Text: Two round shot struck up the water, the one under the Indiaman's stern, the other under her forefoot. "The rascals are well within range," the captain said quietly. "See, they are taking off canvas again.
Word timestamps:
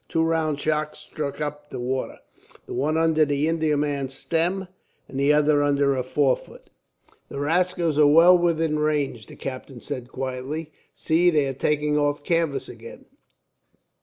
Two 0.09 0.23
round 0.23 0.59
shot 0.59 0.97
struck 0.97 1.39
up 1.39 1.69
the 1.69 1.79
water, 1.79 2.17
the 2.65 2.73
one 2.73 2.97
under 2.97 3.23
the 3.23 3.45
Indiaman's 3.47 4.15
stern, 4.15 4.67
the 5.07 5.31
other 5.31 5.61
under 5.61 5.93
her 5.93 6.01
forefoot. 6.01 6.71
"The 7.29 7.37
rascals 7.39 7.99
are 7.99 8.07
well 8.07 8.35
within 8.35 8.79
range," 8.79 9.27
the 9.27 9.35
captain 9.35 9.79
said 9.79 10.09
quietly. 10.11 10.71
"See, 10.91 11.29
they 11.29 11.45
are 11.45 11.53
taking 11.53 11.99
off 11.99 12.23
canvas 12.23 12.67
again. 12.67 13.05